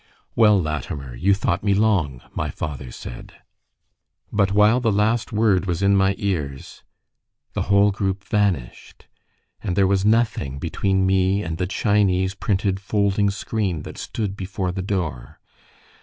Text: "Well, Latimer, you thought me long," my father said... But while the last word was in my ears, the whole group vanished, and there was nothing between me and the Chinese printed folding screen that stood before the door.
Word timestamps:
"Well, 0.35 0.59
Latimer, 0.59 1.13
you 1.15 1.35
thought 1.35 1.63
me 1.63 1.75
long," 1.75 2.23
my 2.33 2.49
father 2.49 2.89
said... 2.89 3.33
But 4.33 4.51
while 4.51 4.79
the 4.79 4.91
last 4.91 5.31
word 5.31 5.67
was 5.67 5.83
in 5.83 5.95
my 5.95 6.15
ears, 6.17 6.81
the 7.53 7.61
whole 7.69 7.91
group 7.91 8.23
vanished, 8.23 9.05
and 9.61 9.75
there 9.75 9.85
was 9.85 10.03
nothing 10.03 10.57
between 10.57 11.05
me 11.05 11.43
and 11.43 11.59
the 11.59 11.67
Chinese 11.67 12.33
printed 12.33 12.79
folding 12.79 13.29
screen 13.29 13.83
that 13.83 13.99
stood 13.99 14.35
before 14.35 14.71
the 14.71 14.81
door. 14.81 15.39